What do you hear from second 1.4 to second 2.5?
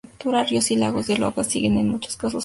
siguen en muchos casos fallas.